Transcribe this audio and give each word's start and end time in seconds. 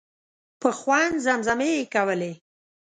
په 0.61 0.69
خوند 0.77 1.13
زمزمې 1.25 1.69
یې 1.77 1.83
کولې. 1.93 2.31